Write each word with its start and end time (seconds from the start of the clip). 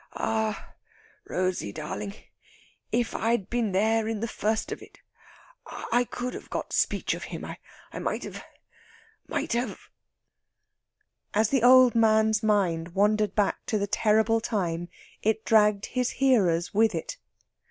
Ah, 0.15 0.73
Rosey 1.29 1.71
darling! 1.71 2.15
if 2.91 3.13
I'd 3.15 3.51
been 3.51 3.71
there 3.71 4.07
in 4.07 4.19
the 4.19 4.27
first 4.27 4.71
of 4.71 4.81
it... 4.81 4.99
I 5.67 6.07
could 6.09 6.33
have 6.33 6.49
got 6.49 6.73
speech 6.73 7.13
of 7.13 7.25
him. 7.25 7.45
I 7.45 7.99
might 7.99 8.23
have... 8.23 8.43
might 9.27 9.53
have...." 9.53 9.77
As 11.35 11.49
the 11.49 11.61
old 11.61 11.93
man's 11.93 12.41
mind 12.41 12.95
wandered 12.95 13.35
back 13.35 13.63
to 13.67 13.77
the 13.77 13.85
terrible 13.85 14.39
time 14.41 14.89
it 15.21 15.45
dragged 15.45 15.85
his 15.85 16.09
hearer's 16.09 16.73
with 16.73 16.95
it. 16.95 17.17